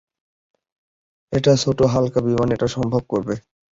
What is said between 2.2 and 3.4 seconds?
বিমান এটা সম্ভব করবে।